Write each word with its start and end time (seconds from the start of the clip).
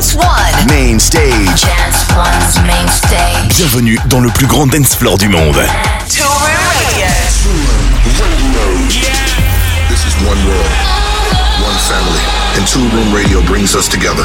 Dance 0.00 0.16
One. 0.16 0.66
Main 0.72 0.98
stage. 0.98 1.60
Dance 1.60 2.08
One's 2.16 2.56
main 2.64 2.88
stage. 2.88 3.52
Bienvenue 3.54 3.98
dans 4.08 4.20
le 4.20 4.30
plus 4.30 4.46
grand 4.46 4.66
dance 4.66 4.94
floor 4.96 5.18
du 5.18 5.28
monde. 5.28 5.60
Toolroom 6.08 6.56
Radio. 6.72 7.04
Yeah, 8.96 9.12
This 9.90 10.00
is 10.08 10.16
one 10.24 10.40
world, 10.48 10.72
one 11.60 11.76
family, 11.84 12.24
and 12.56 12.64
Two 12.66 12.80
Room 12.96 13.12
Radio 13.12 13.42
brings 13.44 13.76
us 13.76 13.88
together. 13.88 14.24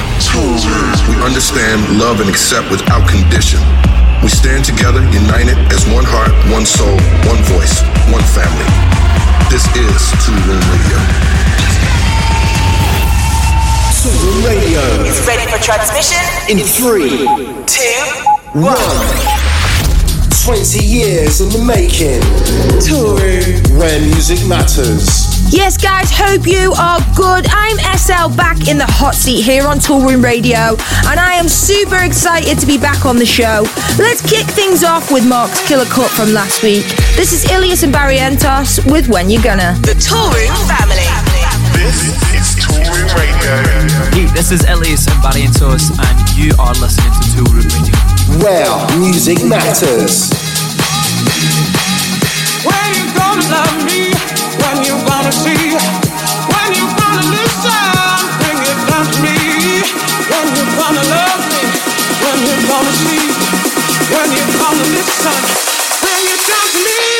We 1.09 1.21
understand, 1.21 1.99
love, 1.99 2.21
and 2.21 2.29
accept 2.29 2.71
without 2.71 3.05
condition. 3.09 3.59
We 4.23 4.29
stand 4.29 4.63
together, 4.63 5.03
united 5.11 5.57
as 5.75 5.83
one 5.91 6.05
heart, 6.07 6.31
one 6.55 6.65
soul, 6.65 6.95
one 7.27 7.43
voice, 7.51 7.83
one 8.15 8.23
family. 8.31 8.63
This 9.51 9.67
is 9.75 9.99
Toolroom 10.23 10.63
Radio. 10.71 11.54
Toolroom 14.05 14.45
Radio 14.45 14.81
Is 15.03 15.25
ready 15.25 15.49
for 15.49 15.57
transmission? 15.57 16.21
in 16.47 16.59
three, 16.61 17.25
two, 17.65 18.61
one. 18.61 18.77
20 20.45 20.77
years 20.85 21.41
in 21.41 21.49
the 21.49 21.57
making. 21.65 22.21
Toolroom, 22.85 23.79
where 23.79 23.99
music 24.01 24.45
matters. 24.47 25.25
Yes, 25.51 25.75
guys, 25.75 26.11
hope 26.13 26.45
you 26.45 26.71
are 26.77 26.99
good. 27.15 27.47
I'm 27.49 27.77
SL 27.97 28.29
back 28.37 28.67
in 28.69 28.77
the 28.77 28.85
hot 28.85 29.15
seat 29.15 29.41
here 29.41 29.65
on 29.65 29.79
Toolroom 29.79 30.23
Radio, 30.23 30.77
and 31.09 31.19
I 31.19 31.33
am 31.33 31.49
super 31.49 31.97
excited 32.03 32.59
to 32.59 32.67
be 32.67 32.77
back 32.77 33.07
on 33.07 33.17
the 33.17 33.25
show. 33.25 33.65
Let's 33.97 34.21
kick 34.21 34.45
things 34.45 34.83
off 34.83 35.11
with 35.11 35.27
Mark's 35.27 35.67
killer 35.67 35.85
cut 35.85 36.11
from 36.11 36.31
last 36.31 36.61
week. 36.61 36.85
This 37.17 37.33
is 37.33 37.49
Illyus 37.51 37.81
and 37.81 37.91
Barrientos 37.91 38.85
with 38.91 39.07
When 39.09 39.31
You 39.31 39.41
Gonna. 39.41 39.73
The 39.81 39.97
Toolroom 39.97 40.53
family. 40.69 41.09
This 41.73 42.05
is 42.05 42.13
Toolroom 42.13 42.29
Radio. 42.29 42.34
Hey, 43.15 44.25
this 44.35 44.51
is 44.51 44.65
Illyus 44.67 45.07
and 45.07 45.15
Barrientos, 45.23 45.87
and 45.95 46.17
you 46.35 46.51
are 46.59 46.75
listening 46.83 47.11
to 47.15 47.23
Toolroom 47.31 47.63
Radio. 47.71 47.95
Where 48.43 48.99
music 48.99 49.39
matters. 49.45 50.31
When 52.67 52.87
you 52.91 53.05
gonna 53.15 53.47
love 53.47 53.75
me? 53.87 54.11
When 54.59 54.83
you 54.83 54.99
gonna 55.07 55.31
see? 55.31 55.79
When 56.51 56.69
you 56.75 56.85
gonna 56.99 57.23
listen? 57.31 58.19
Bring 58.43 58.59
it 58.67 58.79
down 58.91 59.07
to 59.07 59.19
me. 59.23 59.79
When 60.27 60.47
you 60.51 60.65
gonna 60.75 61.03
love 61.07 61.41
me? 61.47 61.61
When 62.19 62.37
you 62.43 62.55
gonna 62.67 62.93
see? 62.99 63.23
When 64.11 64.27
you 64.27 64.43
gonna 64.59 64.87
listen? 64.91 65.39
Bring 66.03 66.23
it 66.35 66.41
down 66.51 66.67
to 66.67 66.79
me. 66.83 67.14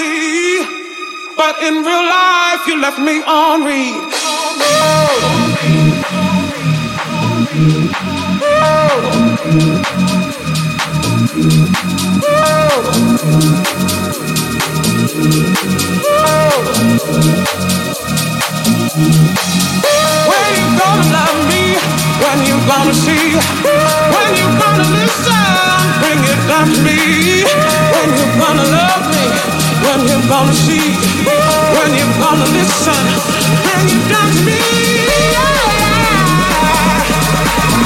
Fantasy. 0.00 0.64
But 1.36 1.62
in 1.62 1.74
real 1.82 2.04
life, 2.04 2.66
you 2.66 2.80
left 2.80 2.98
me 2.98 3.22
on 3.22 3.64
read. 3.64 3.94
When 20.28 20.48
you 20.56 20.66
gonna 20.78 21.04
love 21.16 21.38
me? 21.48 21.62
When 22.20 22.38
you 22.46 22.56
gonna 22.66 22.94
see? 22.94 23.34
When 24.14 24.30
you 24.36 24.46
gonna 24.60 24.86
listen? 24.98 25.40
Bring 26.00 26.20
it 26.32 26.40
down 26.48 26.66
to 26.66 26.80
me. 26.82 27.44
When 27.94 28.08
you 28.18 28.26
gonna 28.40 28.64
love 28.64 29.04
me? 29.14 29.59
When 29.84 30.00
you 30.08 30.28
gonna 30.28 30.52
see? 30.52 30.94
When 31.76 31.90
you 31.94 32.06
gonna 32.20 32.44
listen? 32.56 33.00
It 33.90 34.08
down 34.08 34.28
to 34.32 34.40
me. 34.44 34.60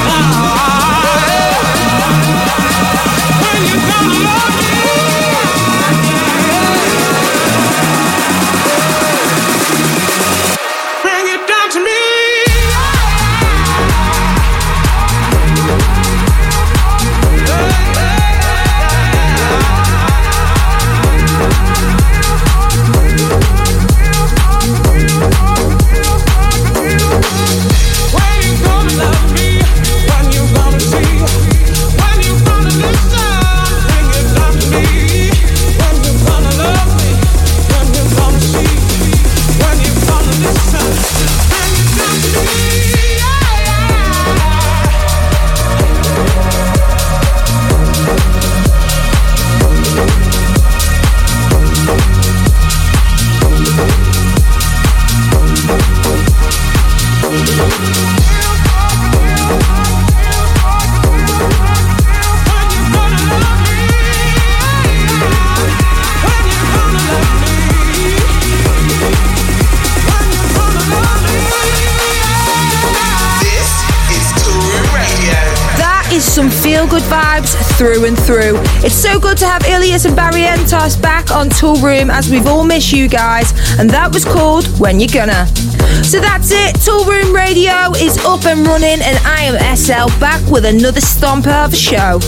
When 0.05 0.54
Illyus 79.95 80.05
and 80.05 80.17
Barrientos 80.17 81.01
back 81.01 81.31
on 81.31 81.47
Toolroom 81.47 82.11
as 82.11 82.29
we've 82.29 82.47
all 82.47 82.65
missed 82.65 82.91
you 82.91 83.07
guys, 83.07 83.53
and 83.79 83.89
that 83.91 84.13
was 84.13 84.25
called 84.25 84.67
When 84.77 84.99
You 84.99 85.07
Gonna. 85.07 85.47
So 86.03 86.19
that's 86.19 86.51
it, 86.51 86.75
Toolroom 86.83 87.33
Radio 87.33 87.95
is 87.95 88.17
up 88.25 88.43
and 88.43 88.67
running, 88.67 88.99
and 88.99 89.17
I 89.23 89.47
am 89.47 89.55
SL 89.77 90.11
back 90.19 90.43
with 90.51 90.65
another 90.65 90.99
stomper 90.99 91.63
of 91.63 91.71
a 91.71 91.77
show. 91.77 92.19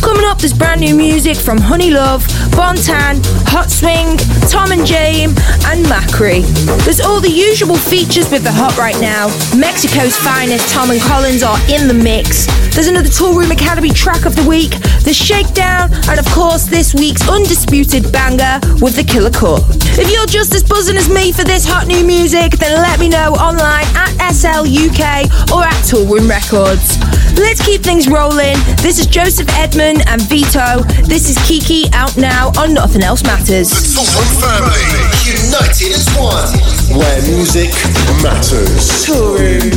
Coming 0.00 0.24
up, 0.26 0.38
there's 0.38 0.52
brand 0.52 0.80
new 0.80 0.94
music 0.94 1.36
from 1.36 1.58
HoneyLuv, 1.58 2.22
Bontan, 2.54 3.18
Hot 3.50 3.68
Swing, 3.68 4.16
Tom 4.48 4.70
and 4.70 4.82
Jame, 4.82 5.34
and 5.66 5.84
Macri. 5.86 6.46
There's 6.84 7.00
all 7.00 7.20
the 7.20 7.30
usual 7.30 7.76
features 7.76 8.30
with 8.30 8.44
the 8.44 8.52
hot 8.52 8.78
right 8.78 8.98
now. 9.00 9.26
Mexico's 9.58 10.16
finest 10.16 10.72
Tom 10.72 10.90
and 10.92 11.00
Collins 11.00 11.42
are 11.42 11.58
in 11.68 11.88
the 11.88 11.94
mix. 11.94 12.46
There's 12.74 12.86
another 12.86 13.08
Toolroom 13.08 13.50
Academy 13.50 13.90
track 13.90 14.24
of 14.24 14.36
the 14.36 14.48
week. 14.48 14.78
The 15.08 15.14
Shakedown, 15.14 15.88
and 16.12 16.20
of 16.20 16.28
course, 16.36 16.66
this 16.66 16.92
week's 16.92 17.26
undisputed 17.26 18.12
banger 18.12 18.60
with 18.84 18.92
the 18.92 19.00
Killer 19.02 19.32
Cut. 19.32 19.64
If 19.96 20.12
you're 20.12 20.28
just 20.28 20.52
as 20.52 20.62
buzzing 20.62 20.98
as 20.98 21.08
me 21.08 21.32
for 21.32 21.44
this 21.48 21.64
hot 21.64 21.86
new 21.86 22.04
music, 22.04 22.52
then 22.60 22.76
let 22.76 23.00
me 23.00 23.08
know 23.08 23.32
online 23.40 23.88
at 23.96 24.12
SLUK 24.36 25.00
or 25.48 25.64
at 25.64 25.80
Toolroom 25.88 26.28
Records. 26.28 27.00
Let's 27.40 27.64
keep 27.64 27.80
things 27.80 28.04
rolling. 28.06 28.60
This 28.84 29.00
is 29.00 29.06
Joseph 29.06 29.48
Edmond 29.56 30.04
and 30.12 30.20
Vito. 30.28 30.84
This 31.08 31.32
is 31.32 31.40
Kiki 31.48 31.88
out 31.94 32.14
now 32.18 32.52
on 32.60 32.74
Nothing 32.74 33.00
Else 33.00 33.24
Matters. 33.24 33.72
The 33.72 33.80
Toolroom 33.96 34.28
family, 34.44 34.92
united 35.24 35.96
as 35.96 36.04
one, 36.20 36.52
where 37.00 37.16
music 37.32 37.72
matters. 38.20 39.08
Toolroom. 39.08 39.72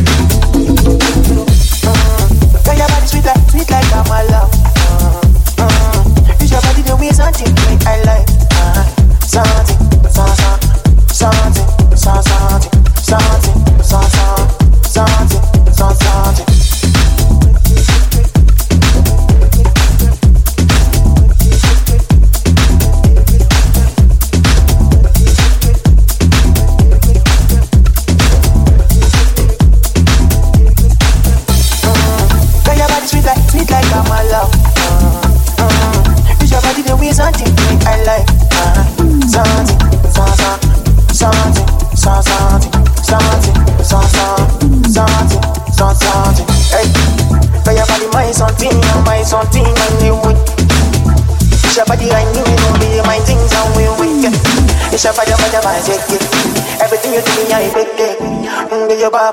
Your 2.68 3.08
sweet 3.08 3.24
like, 3.24 3.50
sweet 3.50 3.72
like 3.72 3.94
I'm 3.96 4.61
always 7.02 7.20
on 7.20 7.34
tonight. 7.34 7.88
I 7.88 8.04
like. 8.04 8.31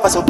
passou 0.00 0.22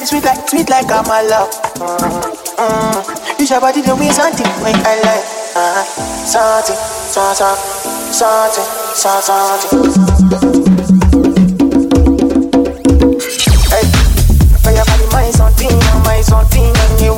body 0.00 0.06
sweet 0.06 0.24
like 0.24 0.48
sweet 0.48 0.70
like 0.70 0.86
Amala. 0.86 1.50
Mm-hmm. 1.76 3.40
Use 3.40 3.50
your 3.50 3.60
body 3.60 3.82
to 3.82 3.94
win 3.96 4.12
something 4.12 4.46
when 4.62 4.74
I 4.74 4.96
like. 5.04 5.24
Uh-huh. 5.52 5.84
Something, 6.24 6.76
something, 7.12 7.56
something, 8.12 8.64
something. 8.94 9.40
Hey, 13.68 13.84
your 14.74 14.84
body 14.84 15.06
my 15.12 15.30
something, 15.32 15.78
my 16.04 16.20
something, 16.22 16.64
and 16.64 17.00
you. 17.00 17.14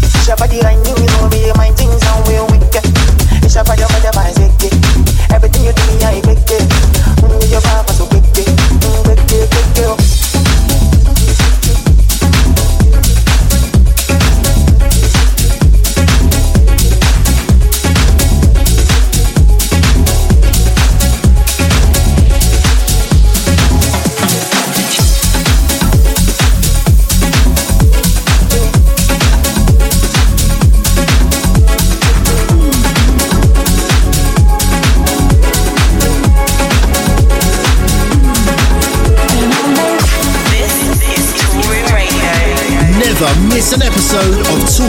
Use 0.00 0.28
your 0.28 0.36
body 0.36 0.62
I 0.62 0.76
need. 0.82 1.01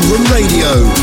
Radio. 0.02 1.03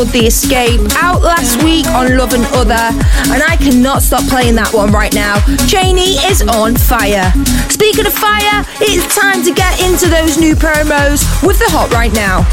Called 0.00 0.12
The 0.14 0.26
Escape, 0.26 0.80
out 0.96 1.20
last 1.20 1.62
week 1.62 1.86
on 1.88 2.16
Love 2.16 2.32
and 2.32 2.44
Other, 2.56 2.88
and 3.32 3.42
I 3.42 3.56
cannot 3.56 4.00
stop 4.00 4.26
playing 4.28 4.54
that 4.54 4.72
one 4.72 4.90
right 4.92 5.12
now. 5.12 5.44
Cheney 5.68 6.16
is 6.24 6.40
on 6.40 6.74
fire. 6.74 7.28
Speaking 7.68 8.06
of 8.06 8.14
fire, 8.14 8.64
it's 8.80 9.04
time 9.14 9.44
to 9.44 9.52
get 9.52 9.76
into 9.84 10.08
those 10.08 10.38
new 10.38 10.56
promos 10.56 11.20
with 11.46 11.58
the 11.58 11.68
Hot 11.68 11.92
Right 11.92 12.12
Now. 12.14 12.48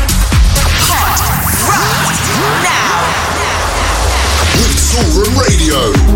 Hot 0.91 1.23
Right 1.71 2.19
Now. 2.67 3.15
With 4.59 4.75
Toolroom 4.91 5.31
Radio. 5.39 6.06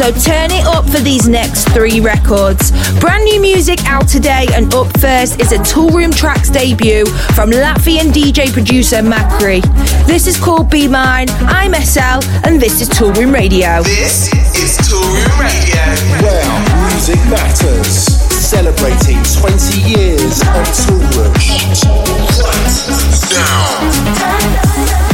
Right. 0.00 0.14
So 0.14 0.30
turn 0.30 0.50
it 0.50 0.66
up 0.66 0.84
for 0.86 0.98
these 0.98 1.28
next 1.28 1.68
three 1.68 2.00
records. 2.00 2.72
Brand 2.98 3.24
new 3.24 3.40
music 3.40 3.84
out 3.84 4.08
today, 4.08 4.46
and 4.52 4.72
up 4.74 4.86
first 4.98 5.40
is 5.40 5.52
a 5.52 5.58
Toolroom 5.58 6.14
Tracks 6.14 6.50
debut 6.50 7.06
from 7.34 7.50
Latvian 7.50 8.10
DJ 8.10 8.52
producer 8.52 8.96
Macri. 8.96 9.62
This 10.06 10.26
is 10.26 10.36
called 10.38 10.68
Be 10.70 10.88
Mine. 10.88 11.28
I'm 11.46 11.74
SL, 11.74 12.26
and 12.44 12.60
this 12.60 12.80
is 12.80 12.88
Toolroom 12.88 13.32
Radio. 13.32 13.82
This 13.82 14.32
is 14.56 14.78
Toolroom 14.78 15.38
Radio. 15.38 15.82
Where 16.22 16.90
music 16.90 17.20
matters. 17.30 18.06
Celebrating 18.34 19.22
20 19.22 19.80
years 19.80 20.40
of 20.40 20.66
Toolroom. 20.84 21.34
Right 22.42 22.74
now. 23.30 25.13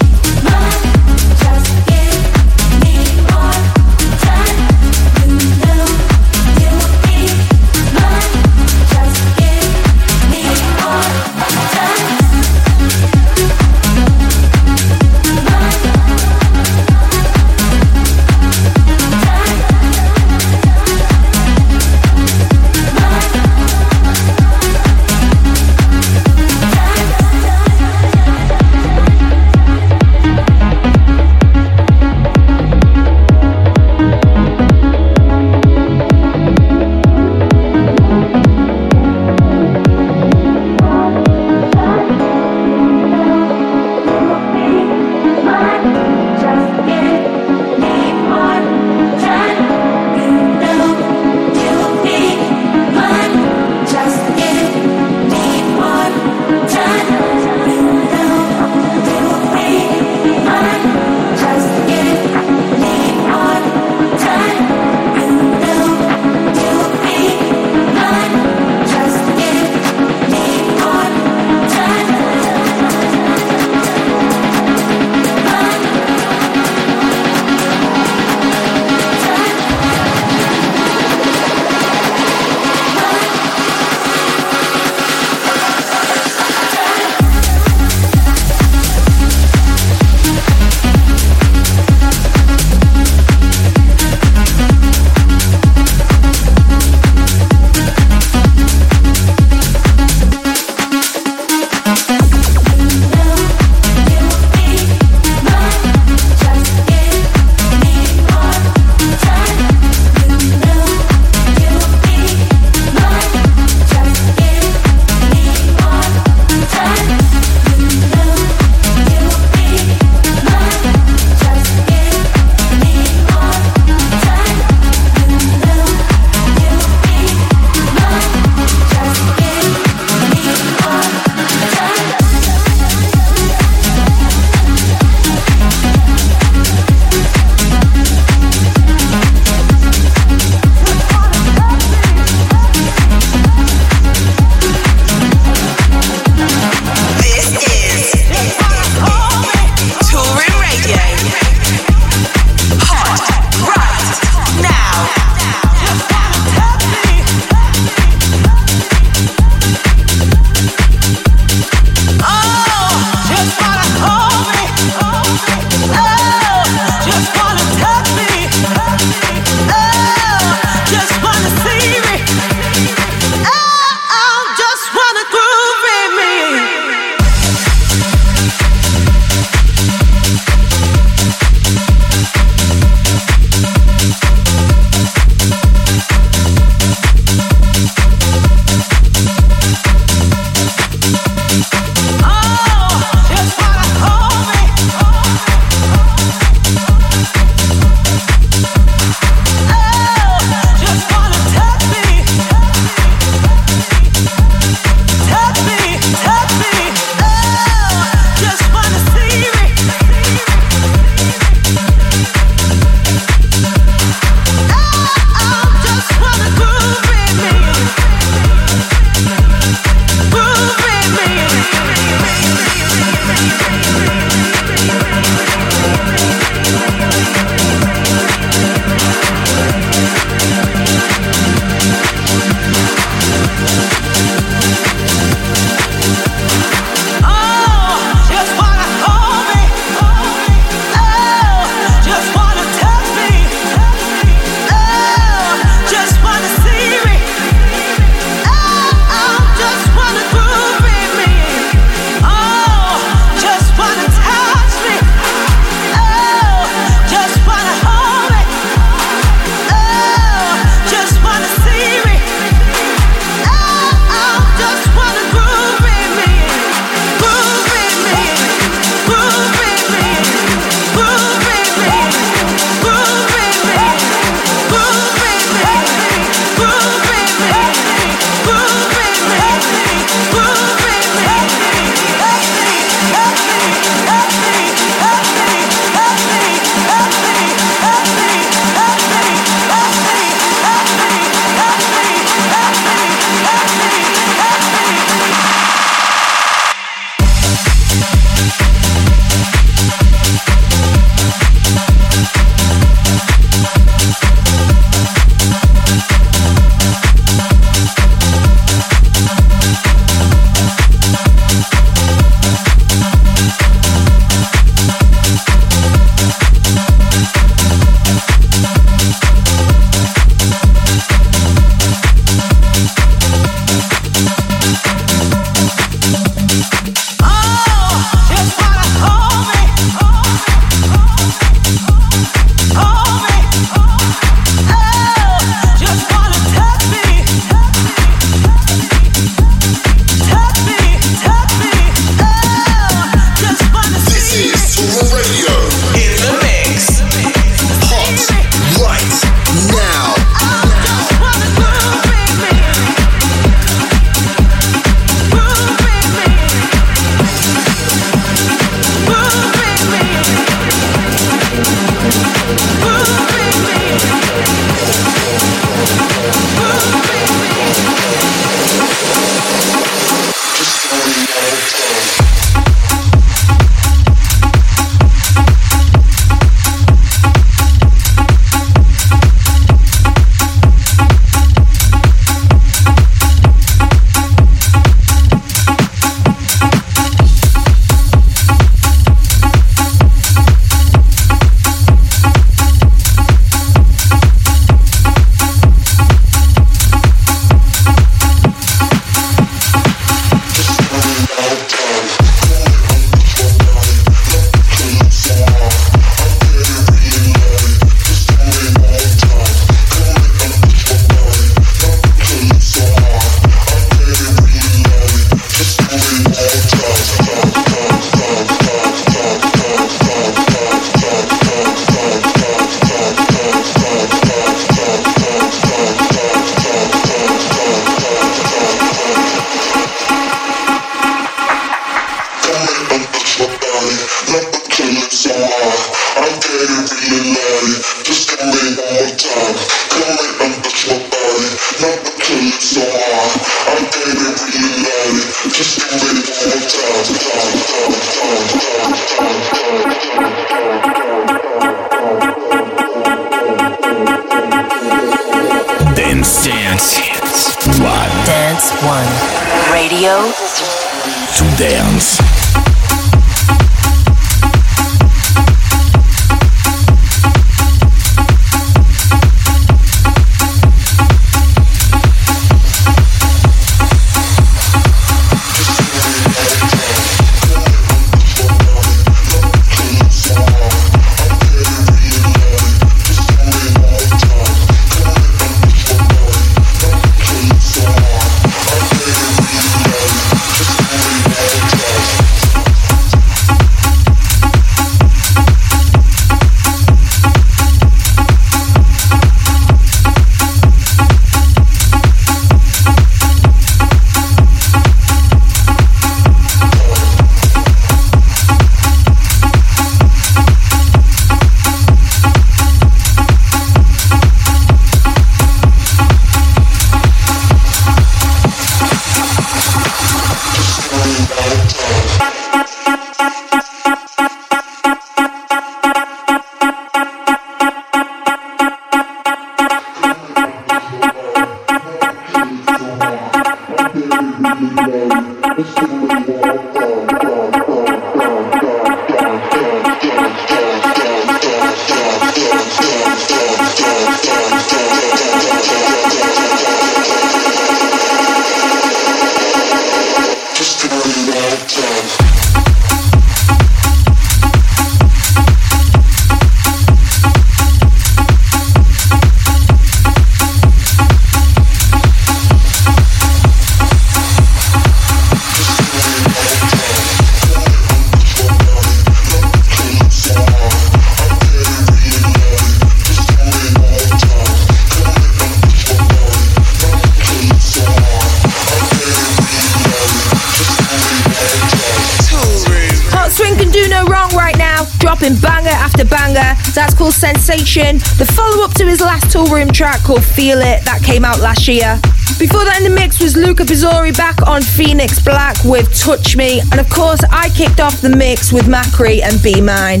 Track 589.72 590.02
called 590.02 590.24
Feel 590.24 590.58
It, 590.60 590.84
that 590.84 591.02
came 591.02 591.24
out 591.24 591.40
last 591.40 591.68
year. 591.68 592.00
Before 592.38 592.64
that 592.64 592.78
in 592.78 592.84
the 592.84 592.94
mix 592.94 593.20
was 593.20 593.36
Luca 593.36 593.64
Pizzori 593.64 594.16
back 594.16 594.40
on 594.46 594.62
Phoenix 594.62 595.22
Black 595.22 595.56
with 595.64 595.92
Touch 595.94 596.36
Me, 596.36 596.60
and 596.60 596.80
of 596.80 596.88
course 596.88 597.20
I 597.30 597.50
kicked 597.50 597.80
off 597.80 598.00
the 598.00 598.08
mix 598.08 598.52
with 598.52 598.64
Macri 598.64 599.20
and 599.20 599.42
Be 599.42 599.60
Mine. 599.60 600.00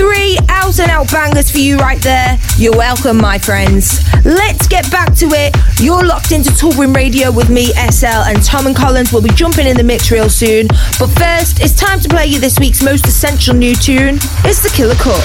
Three 0.00 0.38
out 0.48 0.78
and 0.80 0.90
out 0.90 1.12
bangers 1.12 1.50
for 1.50 1.58
you 1.58 1.76
right 1.76 2.00
there. 2.00 2.38
You're 2.56 2.76
welcome, 2.76 3.18
my 3.18 3.38
friends. 3.38 4.00
Let's 4.24 4.66
get 4.66 4.90
back 4.90 5.14
to 5.16 5.26
it. 5.36 5.54
You're 5.78 6.04
locked 6.04 6.32
into 6.32 6.50
Toolroom 6.50 6.94
Radio 6.94 7.30
with 7.30 7.50
me, 7.50 7.66
SL, 7.90 8.24
and 8.24 8.42
Tom 8.42 8.66
and 8.66 8.74
Collins 8.74 9.12
will 9.12 9.22
be 9.22 9.30
jumping 9.30 9.66
in 9.66 9.76
the 9.76 9.84
mix 9.84 10.10
real 10.10 10.30
soon. 10.30 10.68
But 10.98 11.08
first, 11.18 11.60
it's 11.60 11.76
time 11.76 12.00
to 12.00 12.08
play 12.08 12.26
you 12.26 12.40
this 12.40 12.58
week's 12.58 12.82
most 12.82 13.06
essential 13.06 13.54
new 13.54 13.74
tune. 13.74 14.16
It's 14.48 14.62
the 14.62 14.72
Killer 14.74 14.96
Cut. 14.96 15.20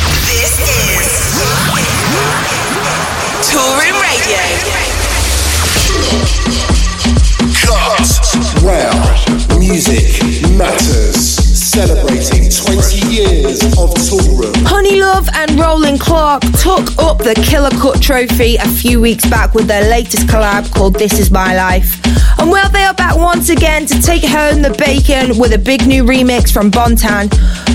Wow. 8.61 9.57
Music 9.57 10.49
matters. 10.51 11.39
Celebrating 11.57 12.49
20 12.49 13.07
years 13.07 13.38
of 13.49 13.89
Toolroom. 14.05 14.53
HoneyLuv 14.63 15.27
and 15.33 15.59
Roland 15.59 15.99
Clark 15.99 16.43
took 16.61 16.85
up 16.99 17.17
the 17.17 17.33
Killer 17.49 17.71
Cut 17.71 17.99
trophy 17.99 18.57
a 18.57 18.67
few 18.67 19.01
weeks 19.01 19.25
back 19.27 19.55
with 19.55 19.65
their 19.65 19.89
latest 19.89 20.27
collab 20.27 20.71
called 20.71 20.93
This 20.93 21.19
Is 21.19 21.31
My 21.31 21.55
Life. 21.55 21.99
And 22.39 22.51
well, 22.51 22.69
they 22.69 22.83
are 22.83 22.93
back 22.93 23.17
once 23.17 23.49
again 23.49 23.87
to 23.87 23.99
take 24.01 24.23
home 24.23 24.61
the 24.61 24.69
bacon 24.77 25.37
with 25.39 25.53
a 25.53 25.57
big 25.57 25.87
new 25.87 26.03
remix 26.03 26.53
from 26.53 26.69
Bontan. 26.69 27.29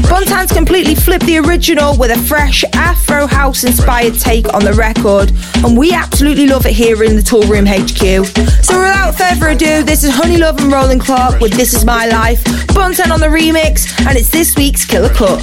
Bontan's 0.08 0.52
completely 0.52 0.94
flipped 0.94 1.26
the 1.26 1.38
original 1.38 1.98
with 1.98 2.12
a 2.12 2.18
fresh 2.22 2.64
Afro 2.72 3.26
House 3.26 3.64
inspired 3.64 4.14
take 4.14 4.52
on 4.54 4.64
the 4.64 4.72
record, 4.72 5.32
and 5.64 5.76
we 5.76 5.92
absolutely 5.92 6.46
love 6.46 6.66
it 6.66 6.72
here 6.72 7.02
in 7.02 7.16
the 7.16 7.22
Toolroom 7.22 7.66
HQ. 7.66 8.26
So 8.64 8.78
without 8.78 9.16
further 9.16 9.48
ado, 9.48 9.82
this 9.82 10.04
is 10.04 10.12
HoneyLuv 10.12 10.60
and 10.60 10.72
Roland 10.72 11.00
Clark 11.00 11.40
with 11.40 11.52
This 11.54 11.74
Is 11.74 11.84
My 11.84 12.06
Life, 12.06 12.44
Bontan 12.68 13.10
on 13.10 13.20
the 13.20 13.26
remix, 13.26 13.90
and 14.06 14.16
it's 14.16 14.30
this 14.30 14.54
week's 14.56 14.84
Killer 14.84 15.12
Cut. 15.12 15.40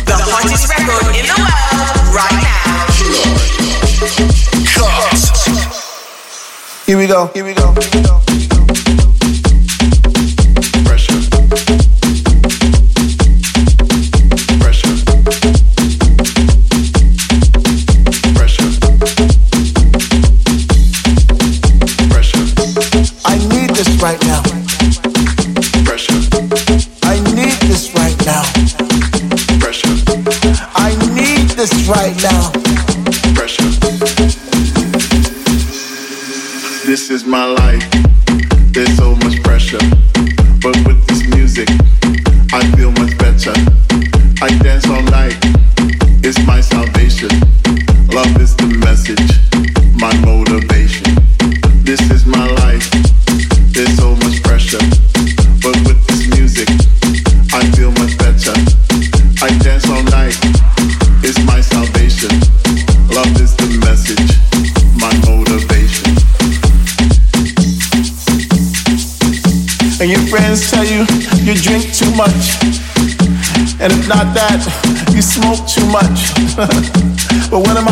Here 6.85 6.97
we 6.97 7.07
go. 7.07 7.27
Here 7.27 7.45
we 7.45 7.53
go. 7.53 7.73
Here 7.73 7.89
we 7.93 8.01
go. 8.03 9.00
business 31.61 31.87
right 31.87 32.15
now. 32.23 32.49
Pressure. 33.35 33.61
This 36.87 37.11
is 37.11 37.23
my 37.23 37.45
life. 37.45 37.87
There's 38.73 38.97
so 38.97 39.13
much 39.17 39.43
pressure. 39.43 39.77
But 40.63 40.75
with 40.87 41.05
this 41.05 41.21
music, 41.35 41.69
I 42.51 42.61
feel 42.75 42.91
much 42.93 43.15
better. 43.19 43.53
I 44.41 44.49
dance 44.63 44.87
all 44.89 45.03
night. 45.03 45.37
It's 46.23 46.43
my 46.47 46.60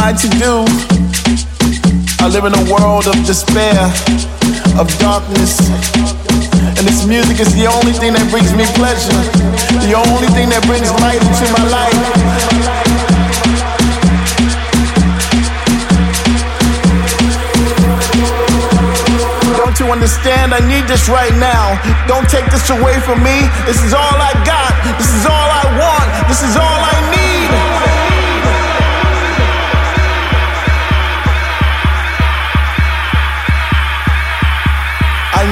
I 0.10 0.14
to 0.14 0.30
do? 0.42 0.66
I 2.18 2.26
live 2.34 2.42
in 2.50 2.54
a 2.58 2.66
world 2.74 3.06
of 3.06 3.14
despair, 3.30 3.78
of 4.82 4.90
darkness. 4.98 5.62
And 6.82 6.82
this 6.82 7.06
music 7.06 7.38
is 7.38 7.54
the 7.54 7.70
only 7.70 7.94
thing 7.94 8.18
that 8.18 8.26
brings 8.34 8.50
me 8.58 8.66
pleasure, 8.74 9.14
the 9.86 9.94
only 9.94 10.26
thing 10.34 10.50
that 10.50 10.66
brings 10.66 10.90
light 11.06 11.22
into 11.22 11.46
my 11.54 11.66
life. 11.70 11.94
Don't 19.62 19.78
you 19.78 19.94
understand 19.94 20.58
I 20.58 20.62
need 20.66 20.90
this 20.90 21.06
right 21.06 21.38
now. 21.38 21.78
Don't 22.10 22.26
take 22.26 22.50
this 22.50 22.66
away 22.74 22.98
from 23.06 23.22
me. 23.22 23.46
This 23.70 23.78
is 23.86 23.94
all 23.94 24.18
I 24.18 24.34
got. 24.42 24.74
This 24.98 25.14
is 25.14 25.30
all 25.30 25.50
I 25.54 25.66
want. 25.78 26.08
This 26.26 26.42
is 26.42 26.58
all 26.58 26.82
I 26.82 26.98
need. 27.14 27.19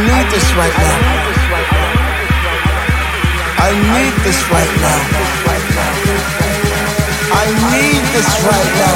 Need 0.05 0.29
this 0.29 0.47
right 0.53 0.75
now. 0.77 0.97
I 3.59 3.71
need 3.73 4.13
this 4.23 4.39
right 4.51 4.73
now. 4.85 4.99
I 7.33 7.45
need 7.73 8.03
this 8.13 8.29
right 8.45 8.71
now. 8.77 8.95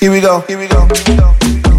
Here 0.00 0.10
we 0.10 0.20
go. 0.20 0.40
Here 0.48 0.58
we 0.58 0.66
go. 0.66 0.88
Here 0.88 1.14
we 1.14 1.16
go. 1.60 1.69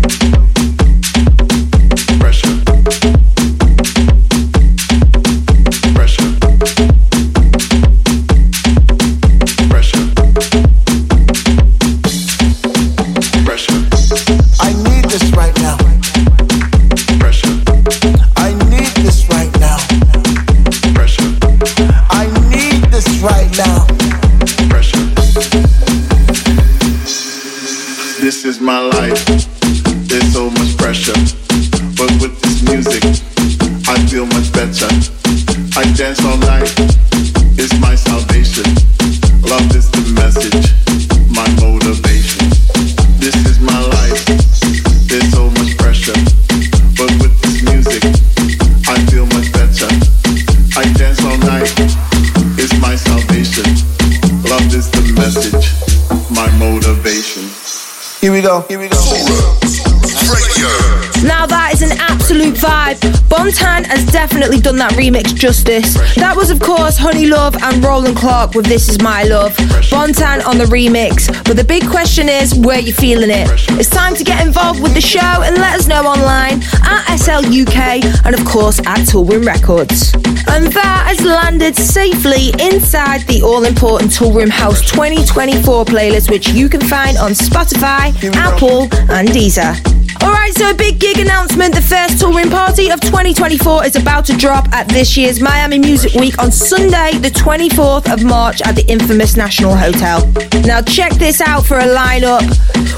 Definitely 64.41 64.63
done 64.63 64.77
that 64.77 64.93
remix 64.93 65.35
justice. 65.35 65.93
That 66.15 66.35
was, 66.35 66.49
of 66.49 66.59
course, 66.59 66.97
HoneyLuv 66.97 67.61
and 67.61 67.85
Roland 67.85 68.17
Clark 68.17 68.55
with 68.55 68.65
This 68.65 68.89
Is 68.89 68.99
My 68.99 69.21
Love. 69.21 69.55
Bontan 69.93 70.43
on 70.47 70.57
the 70.57 70.63
remix. 70.63 71.27
But 71.45 71.57
the 71.57 71.63
big 71.63 71.87
question 71.87 72.27
is, 72.27 72.55
where 72.55 72.79
you 72.79 72.91
feeling 72.91 73.29
it? 73.29 73.47
It's 73.77 73.87
time 73.87 74.15
to 74.15 74.23
get 74.23 74.43
involved 74.43 74.81
with 74.81 74.95
the 74.95 75.01
show 75.01 75.19
and 75.19 75.57
let 75.57 75.79
us 75.79 75.85
know 75.85 76.01
online 76.07 76.53
at 76.81 77.19
SLUK 77.19 78.25
and, 78.25 78.33
of 78.33 78.43
course, 78.43 78.79
at 78.79 79.05
Toolroom 79.05 79.45
Records. 79.45 80.11
And 80.49 80.73
that 80.73 81.03
has 81.05 81.23
landed 81.23 81.75
safely 81.75 82.49
inside 82.65 83.21
the 83.27 83.43
all 83.43 83.65
important 83.65 84.09
Toolroom 84.09 84.49
House 84.49 84.81
2024 84.89 85.85
playlist, 85.85 86.31
which 86.31 86.49
you 86.49 86.67
can 86.67 86.81
find 86.81 87.15
on 87.19 87.33
Spotify, 87.33 88.09
Apple, 88.33 88.89
and 89.13 89.29
Deezer. 89.29 90.00
Alright, 90.23 90.53
so 90.53 90.69
a 90.69 90.73
big 90.73 90.99
gig 90.99 91.17
announcement. 91.17 91.73
The 91.73 91.81
first 91.81 92.19
touring 92.19 92.49
party 92.49 92.89
of 92.91 92.99
2024 93.01 93.85
is 93.85 93.95
about 93.95 94.25
to 94.25 94.37
drop 94.37 94.71
at 94.71 94.87
this 94.87 95.17
year's 95.17 95.41
Miami 95.41 95.79
Music 95.79 96.13
Week 96.13 96.37
on 96.37 96.51
Sunday, 96.51 97.17
the 97.17 97.29
24th 97.29 98.11
of 98.11 98.23
March 98.23 98.61
at 98.61 98.75
the 98.75 98.85
infamous 98.87 99.35
National 99.35 99.75
Hotel. 99.75 100.25
Now, 100.63 100.81
check 100.81 101.13
this 101.13 101.41
out 101.41 101.65
for 101.65 101.79
a 101.79 101.85
lineup. 101.85 102.41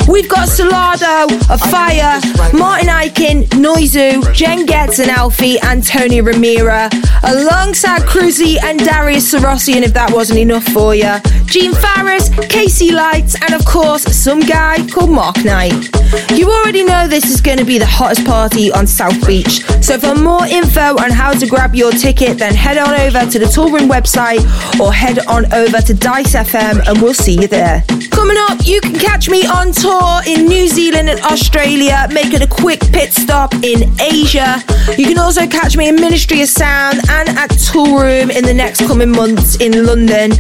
We've 0.08 0.28
got 0.28 0.50
Solardo, 0.50 1.32
of 1.50 1.62
Fire, 1.72 2.20
Martin 2.58 2.90
Ikin, 2.90 3.44
Noizu, 3.64 4.34
Jen 4.34 4.66
Getz 4.66 5.00
and 5.00 5.10
Alfie, 5.10 5.58
and 5.60 5.82
Tony 5.82 6.22
Romera, 6.22 6.92
alongside 7.24 8.02
Cruzy 8.02 8.58
and 8.62 8.80
Darius 8.80 9.34
Syrossian, 9.34 9.82
if 9.82 9.94
that 9.94 10.12
wasn't 10.12 10.40
enough 10.40 10.66
for 10.66 10.94
you. 10.94 11.14
Gene 11.46 11.74
Farris, 11.74 12.30
Casey 12.50 12.92
Lights, 12.92 13.36
and 13.42 13.54
of 13.54 13.66
course, 13.66 14.04
some 14.04 14.42
guy 14.42 14.86
called 14.88 15.12
Mark 15.12 15.44
Knight. 15.46 15.90
You 16.34 16.52
already 16.52 16.84
know 16.84 17.08
this 17.14 17.30
is 17.30 17.42
going 17.42 17.60
to 17.60 17.64
be 17.64 17.78
the 17.78 17.86
hottest 17.86 18.26
party 18.26 18.72
on 18.72 18.88
South 18.88 19.28
Beach. 19.28 19.62
So 19.84 20.00
for 20.00 20.16
more 20.16 20.48
info 20.48 20.98
on 20.98 21.12
how 21.12 21.32
to 21.32 21.46
grab 21.46 21.76
your 21.76 21.92
ticket, 21.92 22.40
then 22.40 22.56
head 22.56 22.80
on 22.80 22.90
over 23.02 23.30
to 23.30 23.38
the 23.38 23.46
Toolroom 23.46 23.88
website 23.88 24.42
or 24.80 24.92
head 24.92 25.20
on 25.28 25.46
over 25.54 25.78
to 25.78 25.94
Dice 25.94 26.34
FM 26.34 26.82
and 26.88 27.00
we'll 27.00 27.14
see 27.14 27.40
you 27.40 27.48
there. 27.48 27.84
Coming 28.10 28.38
up, 28.50 28.66
you 28.66 28.82
can 28.82 28.96
catch 28.96 29.30
me 29.30 29.46
on 29.46 29.72
tour 29.74 30.22
in 30.26 30.48
New 30.48 30.68
Zealand 30.68 31.08
and 31.08 31.20
Australia, 31.22 32.08
making 32.12 32.42
a 32.42 32.48
quick 32.48 32.80
pit 32.92 33.14
stop 33.14 33.54
in 33.62 33.94
Asia. 34.02 34.64
You 34.98 35.06
can 35.06 35.20
also 35.20 35.46
catch 35.46 35.78
me 35.78 35.90
in 35.90 35.96
Ministry 35.96 36.42
of 36.42 36.50
Sound 36.50 36.98
and 37.10 37.30
at 37.30 37.52
Toolroom 37.52 38.36
in 38.36 38.44
the 38.44 38.56
next 38.56 38.88
coming 38.88 39.12
months 39.12 39.58
in 39.58 39.86
London. 39.86 40.32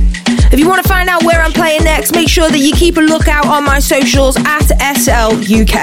If 0.54 0.60
you 0.60 0.68
want 0.70 0.84
to 0.84 0.88
find 0.88 1.10
out 1.10 1.24
where 1.24 1.42
I'm 1.42 1.52
playing 1.52 1.84
next, 1.84 2.14
make 2.14 2.30
sure 2.30 2.48
that 2.48 2.60
you 2.60 2.74
keep 2.74 2.98
a 2.98 3.02
lookout 3.02 3.48
on 3.48 3.64
my 3.64 3.80
socials 3.80 4.38
at 4.38 4.62
SLUK. 4.96 5.74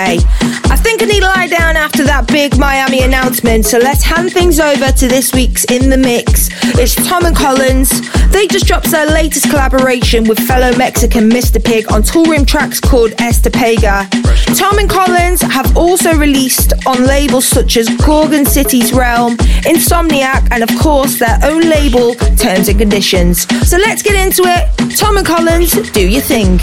I 0.71 0.77
think 0.81 1.03
I 1.03 1.07
need 1.07 1.21
to 1.21 1.27
lie 1.27 1.47
down 1.47 1.77
after 1.77 2.05
that 2.05 2.27
big 2.29 2.59
Miami 2.59 3.03
announcement, 3.03 3.67
so 3.67 3.79
let's 3.79 4.03
hand 4.03 4.33
things 4.33 4.59
over 4.61 4.91
to 4.91 5.09
this 5.09 5.33
week's 5.35 5.65
In 5.65 5.91
the 5.91 5.97
Mix. 5.97 6.49
It's 6.79 6.95
Tom 7.07 7.27
and 7.27 7.37
Collins. 7.37 7.91
They 8.31 8.47
just 8.47 8.67
dropped 8.67 8.91
their 8.91 9.07
latest 9.07 9.51
collaboration 9.51 10.25
with 10.25 10.39
fellow 10.39 10.77
Mexican 10.77 11.29
Mr. 11.29 11.63
Pig 11.63 11.91
on 11.93 12.03
Toolroom 12.03 12.47
tracks 12.47 12.81
called 12.81 13.11
Está 13.13 13.51
Pegao. 13.51 14.09
Tom 14.57 14.79
and 14.79 14.89
Collins 14.89 15.43
have 15.43 15.77
also 15.77 16.15
released 16.15 16.73
on 16.87 17.05
labels 17.05 17.47
such 17.47 17.77
as 17.77 17.89
Gorgon 17.97 18.47
City's 18.47 18.93
Realm, 18.93 19.37
Insomniac, 19.67 20.49
and 20.51 20.63
of 20.63 20.71
course 20.79 21.19
their 21.19 21.39
own 21.43 21.63
label, 21.63 22.15
Terms 22.15 22.69
and 22.69 22.79
Conditions. 22.79 23.43
So 23.69 23.77
let's 23.77 24.03
get 24.03 24.17
into 24.17 24.43
it. 24.47 24.97
Tom 24.97 25.19
and 25.19 25.27
Collins, 25.27 25.73
do 25.93 26.09
your 26.09 26.23
thing. 26.23 26.59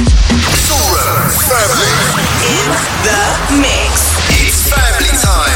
In 0.00 0.06
the 3.04 3.60
mix. 3.60 4.16
It's 4.40 4.70
family 4.72 5.12
time. 5.20 5.52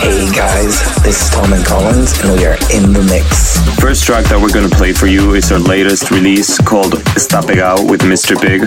Hey 0.00 0.26
guys, 0.34 0.80
this 1.04 1.22
is 1.22 1.30
Tom 1.30 1.52
and 1.52 1.64
Collins, 1.64 2.18
and 2.20 2.32
we 2.32 2.46
are 2.46 2.58
in 2.74 2.92
the 2.92 3.06
mix. 3.08 3.58
First 3.78 4.04
track 4.04 4.24
that 4.24 4.40
we're 4.40 4.52
gonna 4.52 4.74
play 4.74 4.92
for 4.92 5.06
you 5.06 5.34
is 5.34 5.52
our 5.52 5.60
latest 5.60 6.10
release 6.10 6.58
called 6.58 6.94
Está 7.14 7.42
Pegao 7.42 7.88
with 7.88 8.00
Mr. 8.00 8.34
Pig, 8.34 8.62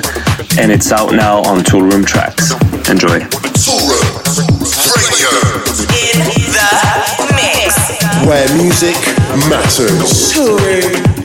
and 0.57 0.71
it's 0.71 0.93
out 0.93 1.11
now 1.11 1.39
on 1.39 1.65
Toolroom 1.65 2.05
Tracks. 2.05 2.53
Enjoy. 2.89 3.19
Toolroom 3.59 4.23
Radio. 4.95 5.31
In 5.99 6.15
the 6.55 6.71
mix. 7.35 7.75
Where 8.25 8.47
music 8.55 8.95
matters. 9.49 10.33
Bye. 11.13 11.18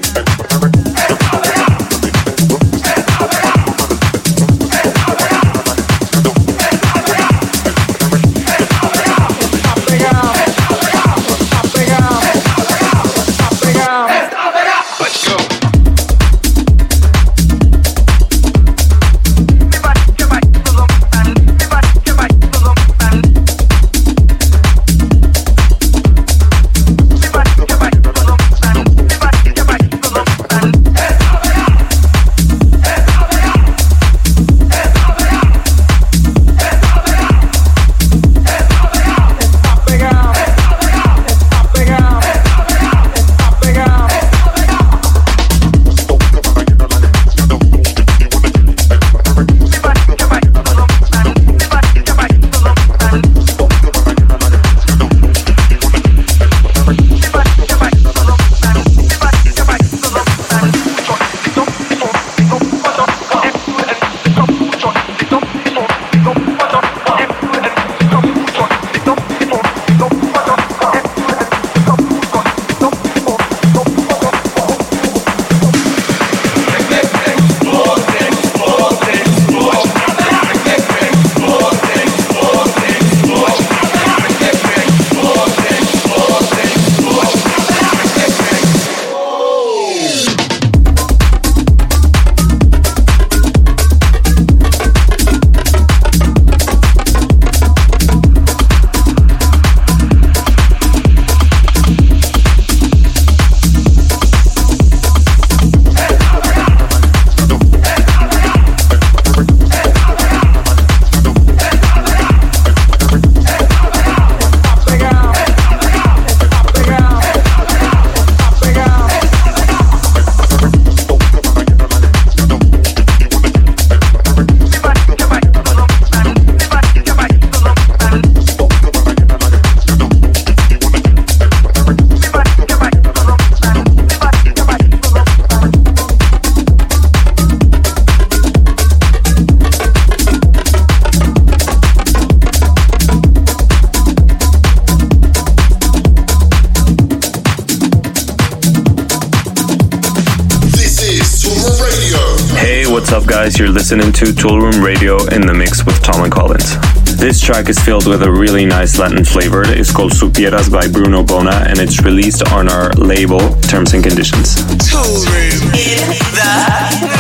Listening 153.97 154.13
to 154.13 154.33
Toolroom 154.33 154.83
Radio 154.83 155.25
in 155.27 155.47
the 155.47 155.55
mix 155.55 155.87
with 155.87 156.03
Tom 156.03 156.25
and 156.25 156.33
Collins. 156.33 156.75
This 157.17 157.41
track 157.41 157.69
is 157.69 157.79
filled 157.79 158.09
with 158.09 158.25
a 158.25 158.33
really 158.33 158.67
nice 158.67 158.99
Latin 158.99 159.25
flavor. 159.25 159.63
It's 159.65 159.93
called 159.93 160.11
Supieras 160.11 160.69
by 160.69 160.89
Bruno 160.89 161.23
Bona 161.23 161.65
and 161.69 161.79
it's 161.79 162.03
released 162.03 162.43
on 162.51 162.69
our 162.69 162.91
label 162.95 163.39
Terms 163.61 163.95
and 163.95 164.03
Conditions. 164.03 164.57
Toolroom 164.91 165.63
in 165.79 166.09
the 166.11 167.14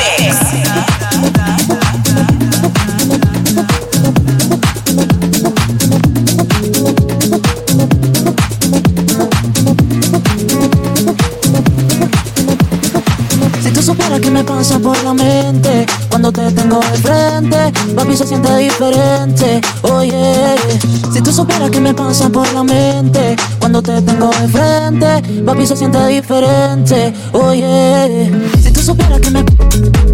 diferente, 18.78 19.60
oye. 19.82 20.56
Si 21.12 21.20
tú 21.20 21.32
supieras 21.32 21.70
que 21.70 21.80
me 21.80 21.94
pasa 21.94 22.28
por 22.28 22.52
la 22.52 22.64
mente 22.64 23.36
cuando 23.58 23.80
te 23.82 24.00
tengo 24.02 24.30
de 24.30 24.48
frente. 24.48 25.42
Papi 25.44 25.66
se 25.66 25.76
siente 25.76 26.04
diferente, 26.06 27.12
oye. 27.32 28.30
Si 28.62 28.72
tú 28.72 28.80
supieras 28.80 29.20
que 29.20 29.30
me. 29.30 30.13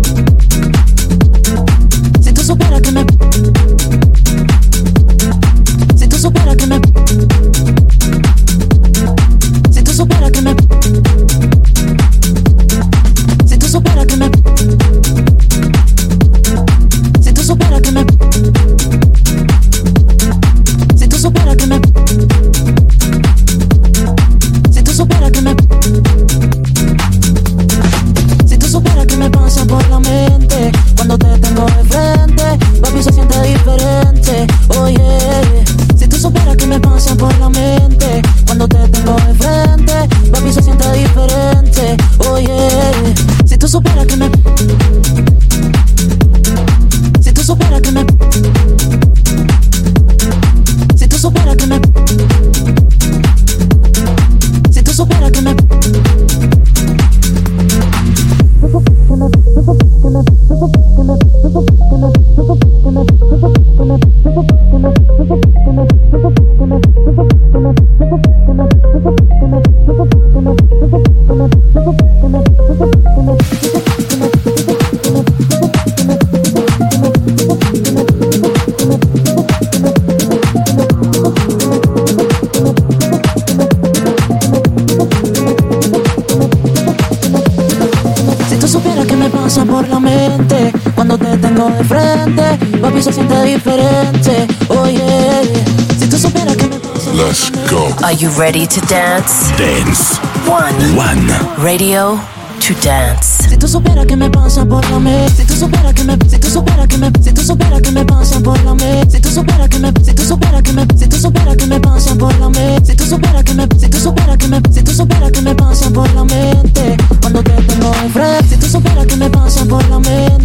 Ready 98.40 98.64
to 98.64 98.80
dance? 98.88 99.50
Dance. 99.58 100.16
One. 100.48 100.72
One. 100.96 101.28
Radio 101.62 102.16
to 102.64 102.72
dance. 102.80 103.44
Si 103.46 103.56
tú 103.58 103.68
supieras 103.68 104.06
que 104.06 104.16
me 104.16 104.30
pasa 104.30 104.64
por 104.64 104.82
la 104.90 104.98
mente, 104.98 105.42
si 105.42 105.44
tú 105.44 105.54
supieras 105.54 105.92
que 105.92 106.04
me, 106.04 106.16
si 106.26 106.38
tú 106.38 106.48
supieras 106.48 106.86
que 106.88 106.96
me, 106.96 107.12
si 107.20 107.32
tú 107.34 107.42
supieras 107.42 107.82
que 107.82 107.90
me 107.90 108.02
pasa 108.06 108.40
por 108.40 108.58
la 108.64 108.74
mente, 108.74 109.10
si 109.10 109.20
tú 109.20 109.28
supieras 109.28 109.68
que 109.68 109.78
me, 109.78 109.92
si 110.02 110.14
tú 110.14 110.22
supieras 110.24 110.62
que 110.62 110.72
me, 110.72 110.86
si 110.96 111.06
tú 111.06 111.16
supieras 111.16 111.56
que 111.56 111.66
me 111.66 111.80
pasa 111.80 112.14
por 112.14 112.34
la 112.38 112.48
mente, 112.48 112.86
si 112.86 112.96
tú 112.96 113.04
supieras 113.04 113.44
que 113.44 113.54
me, 113.54 113.68
si 113.78 113.88
tú 113.90 113.98
supieras 114.00 114.36
que 114.38 114.48
me, 114.48 114.60
si 114.72 114.82
tú 114.82 114.92
supieras 114.92 115.32
que 115.32 115.42
me 115.42 115.54
pasa 115.54 115.90
por 115.90 116.14
la 116.14 116.24
mente, 116.24 116.96
cuando 117.20 117.42
te 117.42 117.52
tengo 117.52 117.90
de 117.90 118.08
frente, 118.08 118.48
si 118.48 118.56
tú 118.56 118.66
supieras 118.66 119.06
que 119.06 119.16
me 119.16 119.28
pasa 119.28 119.66
por 119.66 119.86
la 119.90 119.98
mente, 119.98 120.39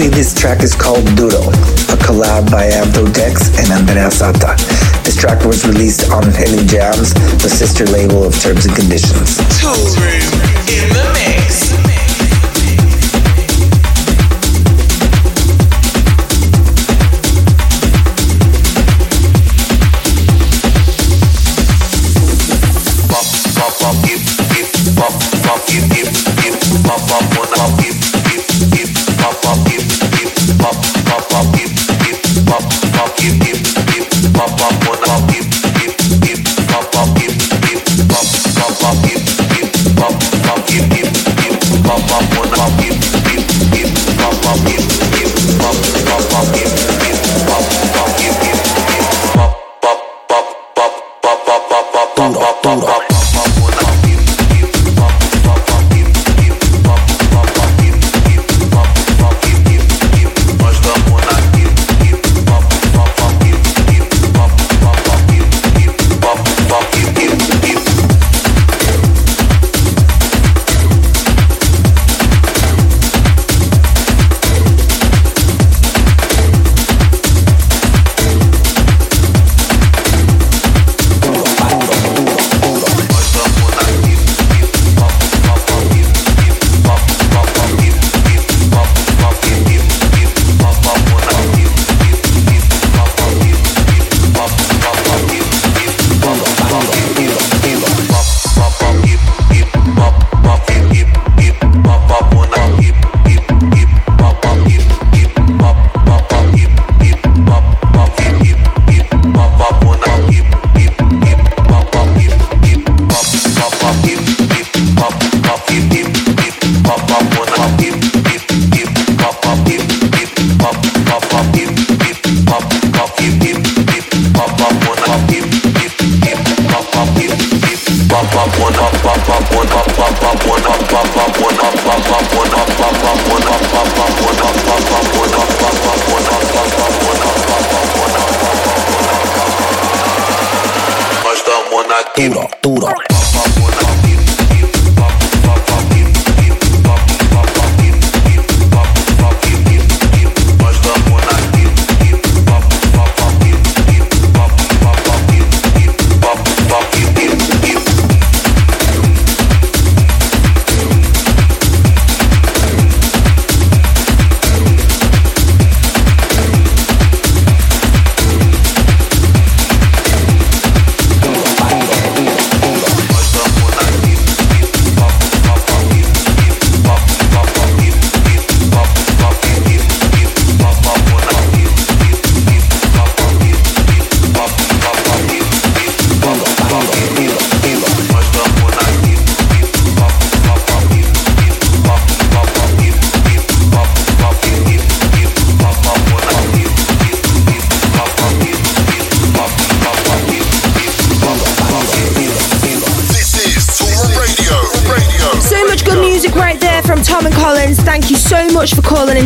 Lastly, 0.00 0.16
this 0.16 0.32
track 0.32 0.62
is 0.62 0.74
called 0.74 1.04
Doodle, 1.14 1.50
a 1.92 1.96
collab 2.00 2.50
by 2.50 2.70
Amtotex 2.70 3.52
and 3.58 3.70
Andrea 3.70 4.08
Sata. 4.08 4.56
This 5.04 5.14
track 5.14 5.44
was 5.44 5.66
released 5.66 6.10
on 6.10 6.22
Henny 6.22 6.64
Jams, 6.64 7.12
the 7.42 7.50
sister 7.50 7.84
label 7.84 8.24
of 8.24 8.32
Terms 8.40 8.64
and 8.64 8.74
Conditions. 8.74 9.36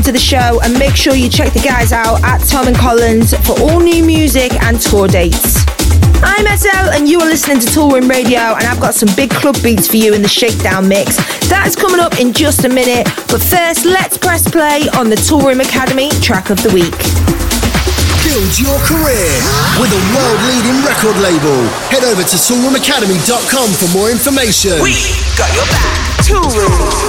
For 0.05 0.12
calling 0.12 0.12
into 0.12 0.12
the 0.12 0.18
show 0.18 0.61
and 0.62 0.78
make 0.78 0.96
sure 0.96 1.14
you 1.14 1.28
check 1.28 1.52
the 1.52 1.61
guys 1.61 1.92
out 1.92 2.22
at 2.24 2.38
Tom 2.48 2.66
and 2.66 2.76
Collins 2.76 3.34
for 3.46 3.59
all 3.61 3.80
new 3.80 4.05
music 4.05 4.52
and 4.64 4.80
tour 4.80 5.09
dates. 5.09 5.64
I'm 6.22 6.46
SL 6.57 6.92
and 6.92 7.09
you 7.09 7.20
are 7.20 7.26
listening 7.26 7.61
to 7.61 7.66
Toolroom 7.66 8.09
Radio 8.09 8.57
and 8.57 8.64
I've 8.64 8.80
got 8.80 8.94
some 8.94 9.09
big 9.16 9.30
club 9.30 9.57
beats 9.62 9.88
for 9.88 9.96
you 9.96 10.14
in 10.14 10.22
the 10.22 10.28
Shakedown 10.28 10.88
mix. 10.88 11.16
That 11.48 11.64
is 11.66 11.76
coming 11.76 12.00
up 12.00 12.18
in 12.18 12.32
just 12.32 12.64
a 12.64 12.68
minute, 12.68 13.07
but 13.28 13.40
first 13.42 13.84
let's 13.84 14.16
press 14.16 14.48
play 14.48 14.88
on 14.96 15.11
the 15.11 15.16
Toolroom 15.16 15.61
Academy 15.61 16.11
track 16.20 16.50
of 16.50 16.62
the 16.62 16.72
week. 16.72 16.96
Build 18.24 18.52
your 18.57 18.78
career 18.88 19.32
with 19.76 19.92
a 19.92 20.02
world-leading 20.16 20.80
record 20.84 21.16
label. 21.20 21.61
Head 21.92 22.05
over 22.05 22.24
to 22.24 22.36
toolroomacademy.com 22.36 23.68
for 23.76 23.88
more 23.92 24.11
information. 24.11 24.80
We 24.80 24.96
got 25.36 25.52
your 25.52 25.68
back. 25.68 26.00
Toolroom 26.24 27.05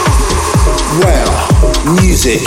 where 1.00 1.75
music 1.86 2.42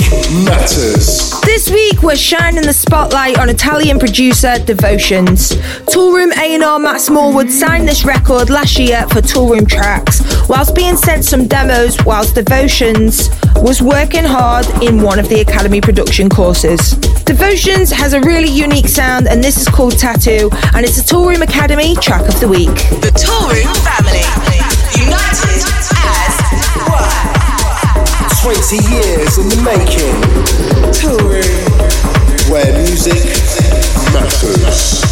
matters. 0.44 1.40
This 1.42 1.70
week 1.70 2.02
we're 2.02 2.16
shining 2.16 2.62
the 2.62 2.72
spotlight 2.72 3.38
on 3.38 3.48
Italian 3.48 4.00
producer 4.00 4.58
Devotions. 4.58 5.52
Toolroom 5.86 6.36
A&R 6.36 6.78
Matt 6.80 7.00
Smallwood 7.00 7.48
signed 7.48 7.86
this 7.86 8.04
record 8.04 8.50
last 8.50 8.78
year 8.78 9.06
for 9.08 9.20
Toolroom 9.20 9.68
Tracks, 9.68 10.22
whilst 10.48 10.74
being 10.74 10.96
sent 10.96 11.24
some 11.24 11.46
demos 11.46 11.96
whilst 12.04 12.34
Devotions 12.34 13.28
was 13.56 13.80
working 13.80 14.24
hard 14.24 14.66
in 14.82 15.02
one 15.02 15.20
of 15.20 15.28
the 15.28 15.40
Academy 15.40 15.80
production 15.80 16.28
courses. 16.28 16.92
Devotions 17.24 17.92
has 17.92 18.14
a 18.14 18.20
really 18.22 18.50
unique 18.50 18.88
sound 18.88 19.28
and 19.28 19.42
this 19.42 19.56
is 19.56 19.68
called 19.68 19.96
Tattoo 19.96 20.50
and 20.74 20.84
it's 20.84 20.98
a 20.98 21.02
Toolroom 21.02 21.42
Academy 21.42 21.94
track 21.96 22.26
of 22.28 22.40
the 22.40 22.48
week. 22.48 22.74
The 23.00 23.12
Toolroom 23.14 23.70
family, 23.84 24.24
united 25.00 25.62
as 25.62 25.87
20 28.48 28.76
years 28.76 29.36
in 29.36 29.46
the 29.50 29.60
making. 29.62 30.22
Toolroom. 30.96 31.68
Where 32.50 32.72
music 32.78 33.28
matters. 34.14 35.04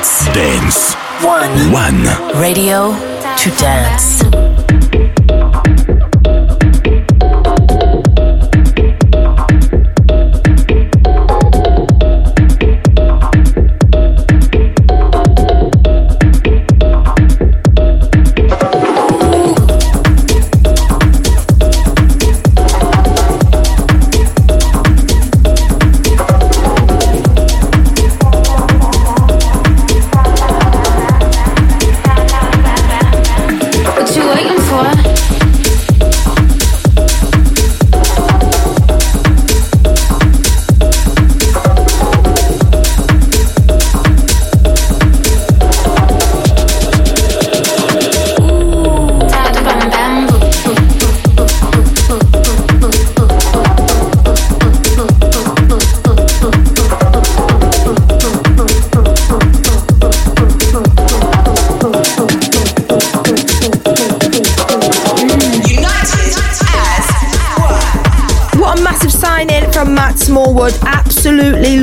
Dance? 0.00 0.24
Dance. 0.34 0.94
One. 1.22 1.72
One. 1.72 2.40
Radio 2.40 2.92
to 3.36 3.50
dance. 3.58 4.19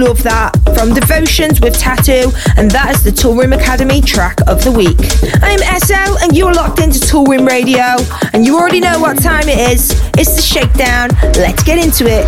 Absolutely 0.07 0.31
love 0.31 0.63
that. 0.63 0.77
From 0.77 0.93
Devotions 0.93 1.59
with 1.59 1.77
Tattoo, 1.77 2.31
and 2.55 2.71
that 2.71 2.95
is 2.95 3.03
the 3.03 3.11
Toolroom 3.11 3.51
Academy 3.53 3.99
track 3.99 4.39
of 4.47 4.63
the 4.63 4.71
week. 4.71 4.95
I'm 5.43 5.59
SL, 5.59 6.23
and 6.23 6.31
you're 6.31 6.53
locked 6.53 6.79
into 6.79 6.99
Toolroom 6.99 7.45
Radio, 7.45 7.99
and 8.31 8.45
you 8.45 8.55
already 8.55 8.79
know 8.79 8.99
what 8.99 9.19
time 9.21 9.49
it 9.49 9.59
is. 9.59 9.91
It's 10.15 10.35
the 10.35 10.41
shakedown. 10.41 11.09
Let's 11.35 11.63
get 11.63 11.75
into 11.83 12.07
it. 12.07 12.23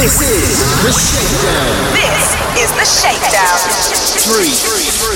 This 0.00 0.16
is 0.16 0.56
the 0.80 0.92
shakedown. 0.96 1.76
This 1.92 2.24
is 2.56 2.70
the 2.72 2.86
shakedown. 2.88 3.60
Three 4.24 4.56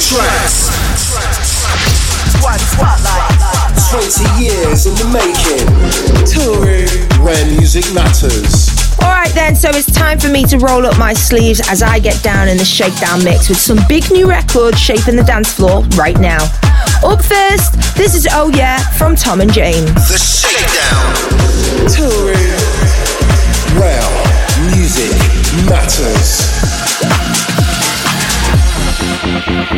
tracks. 0.05 0.69
One 2.45 2.61
spotlight. 2.61 3.33
20 3.89 4.45
years 4.45 4.85
in 4.85 4.95
the 5.01 5.09
making. 5.09 5.73
Toolroom. 6.29 7.25
Where 7.25 7.47
music 7.57 7.89
matters. 7.95 8.94
Alright 9.05 9.35
then, 9.35 9.55
so 9.55 9.69
it's 9.69 9.93
time 9.93 10.19
for 10.19 10.29
me 10.29 10.45
to 10.45 10.59
roll 10.59 10.87
up 10.87 10.99
my 10.99 11.13
sleeves 11.13 11.61
as 11.69 11.83
I 11.83 11.99
get 11.99 12.23
down 12.23 12.49
in 12.49 12.57
the 12.57 12.65
shakedown 12.65 13.23
mix 13.23 13.51
with 13.51 13.59
some 13.59 13.79
big 13.87 14.11
new 14.11 14.27
records 14.27 14.81
shaping 14.81 15.17
the 15.17 15.23
dance 15.23 15.53
floor 15.53 15.83
right 15.97 16.19
now. 16.19 16.43
Up 17.05 17.23
first, 17.23 17.75
this 17.97 18.15
is 18.15 18.27
Oh 18.33 18.49
Yeah 18.49 18.79
from 18.97 19.15
Tom 19.15 19.43
and 19.43 19.53
James. 19.53 19.93
The 20.09 20.17
Shakedown. 20.17 21.15
Toolroom. 21.93 22.65
Where 23.79 24.09
music 24.73 25.13
matters. 25.69 26.64
This 29.47 29.75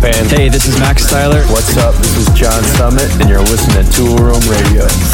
Hey, 0.00 0.48
this 0.48 0.66
is 0.66 0.78
Max 0.78 1.04
Styler. 1.04 1.44
What's 1.52 1.76
up? 1.76 1.94
This 1.96 2.16
is 2.16 2.26
John 2.32 2.62
Summit, 2.64 3.10
and 3.20 3.28
you're 3.28 3.40
listening 3.40 3.84
to 3.84 3.90
Toolroom 3.92 4.40
Radio. 4.48 5.09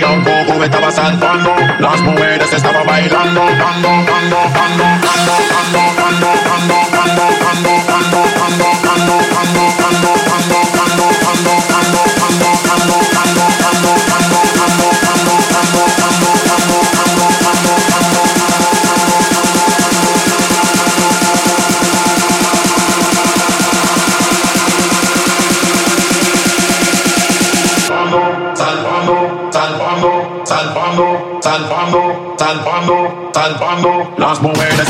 campeón, 0.00 0.46
poco 0.46 0.58
me 0.58 0.64
estaba 0.66 0.90
salvando. 0.90 1.54
Las 1.78 2.00
mujeres 2.02 2.21
Salvando 33.42 34.14
las 34.18 34.40
mujeres 34.40 34.88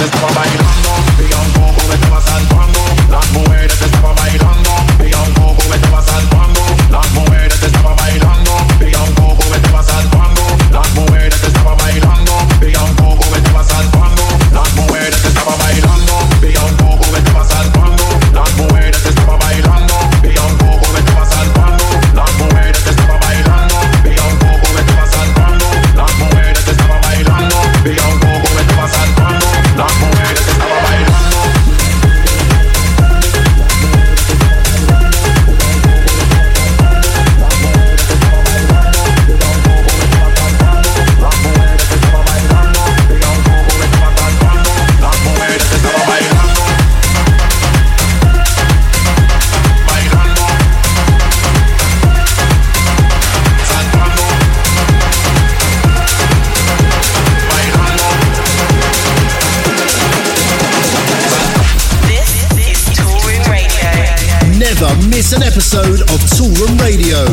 episode 65.53 66.00
of 66.09 66.18
Tool 66.32 66.48
Room 66.64 66.78
Radio. 66.78 67.26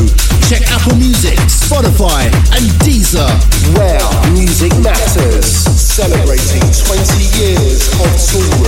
Check 0.44 0.60
Apple 0.68 0.94
Music, 0.96 1.38
Spotify, 1.48 2.28
and 2.52 2.68
Deezer. 2.84 3.24
Where 3.72 3.96
music 4.32 4.76
matters. 4.84 5.46
Celebrating 5.80 6.60
20 6.60 7.24
years 7.40 7.88
of 7.96 8.12
Tool 8.28 8.60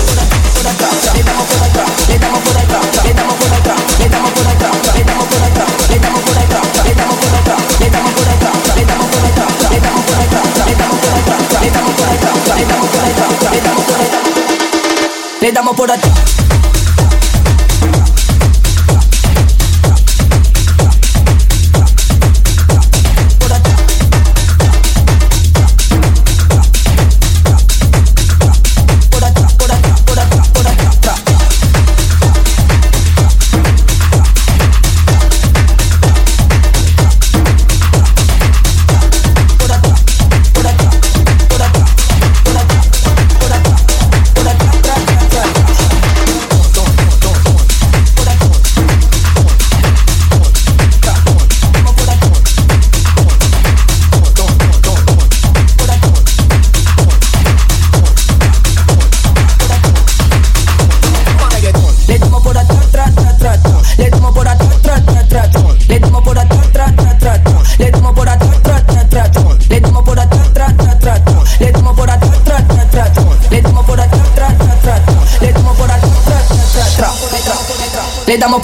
Le 15.43 15.53
damos 15.53 15.77
por 15.77 15.91
atrás. 15.91 16.52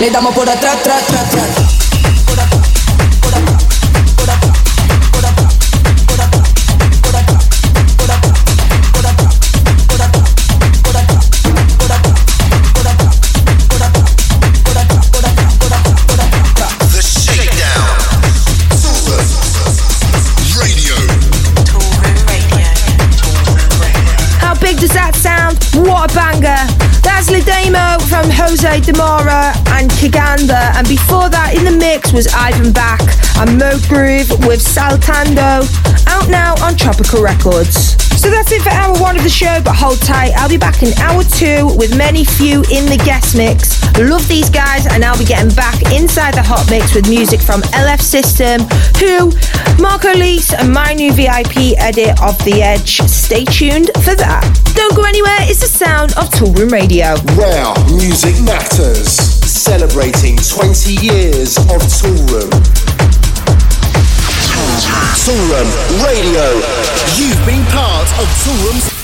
Le 0.00 0.10
damos 0.10 0.32
por 0.32 0.48
atrás, 0.48 0.76
atrás, 0.76 1.02
atrás, 1.02 1.22
atrás. 1.24 1.87
Atrás, 26.08 26.36
atrás, 26.36 26.70
atrás. 26.70 26.88
from 28.08 28.30
Jose 28.30 28.80
Demara 28.80 29.52
and 29.76 29.90
Kiganda, 29.90 30.72
and 30.76 30.88
before 30.88 31.28
that 31.28 31.54
in 31.54 31.64
the 31.64 31.70
mix 31.70 32.10
was 32.12 32.26
Ivan 32.32 32.72
Back 32.72 33.00
and 33.38 33.58
Mo 33.58 33.76
Groove 33.86 34.30
with 34.48 34.64
Saltando, 34.64 35.62
out 36.08 36.28
now 36.28 36.54
on 36.64 36.74
Tropical 36.74 37.22
Records. 37.22 37.94
So 38.18 38.30
that's 38.30 38.50
it 38.50 38.62
for 38.62 38.70
hour 38.70 38.98
one 38.98 39.16
of 39.16 39.22
the 39.22 39.30
show, 39.30 39.60
but 39.62 39.76
hold 39.76 40.00
tight. 40.00 40.32
I'll 40.36 40.48
be 40.48 40.56
back 40.56 40.82
in 40.82 40.92
hour 40.98 41.22
two 41.22 41.70
with 41.76 41.92
Manyfew 41.92 42.64
in 42.72 42.86
the 42.86 43.00
guest 43.04 43.36
mix. 43.36 43.78
Love 43.98 44.26
these 44.26 44.50
guys, 44.50 44.86
and 44.86 45.04
I'll 45.04 45.18
be 45.18 45.24
getting 45.24 45.54
back 45.54 45.76
inside 45.92 46.34
the 46.34 46.42
hot 46.42 46.68
mix 46.70 46.94
with 46.94 47.08
music 47.08 47.40
from 47.40 47.60
LF 47.76 48.00
System, 48.00 48.62
Who, 48.98 49.30
Marco 49.80 50.12
Lys, 50.14 50.54
and 50.54 50.72
my 50.72 50.94
new 50.94 51.12
VIP 51.12 51.78
edit 51.78 52.20
of 52.22 52.38
The 52.44 52.62
Edge. 52.62 52.98
Stay 53.06 53.44
tuned 53.44 53.90
for 54.02 54.16
that. 54.16 54.67
Don't 54.78 54.94
go 54.94 55.02
anywhere, 55.02 55.38
it's 55.40 55.58
the 55.58 55.66
sound 55.66 56.12
of 56.12 56.30
Toolroom 56.30 56.70
Radio. 56.70 57.16
Where 57.34 57.74
music 57.98 58.40
matters. 58.44 59.10
Celebrating 59.42 60.36
20 60.36 60.94
years 61.02 61.58
of 61.58 61.82
Toolroom. 61.98 62.48
Toolroom 65.18 65.68
Radio. 66.06 66.46
You've 67.18 67.44
been 67.44 67.64
part 67.74 68.06
of 68.22 68.28
Toolroom's 68.46 68.97